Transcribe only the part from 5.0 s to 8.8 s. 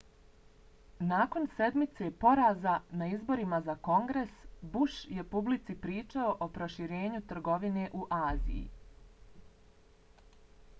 je publici pričao o proširenju trgovine u aziji